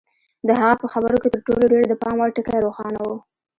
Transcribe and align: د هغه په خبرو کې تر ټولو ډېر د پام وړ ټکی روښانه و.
د 0.47 0.49
هغه 0.59 0.75
په 0.81 0.87
خبرو 0.93 1.17
کې 1.21 1.29
تر 1.33 1.39
ټولو 1.47 1.63
ډېر 1.73 1.83
د 1.87 1.93
پام 2.01 2.15
وړ 2.19 2.29
ټکی 2.35 2.57
روښانه 2.65 2.99
و. 3.03 3.09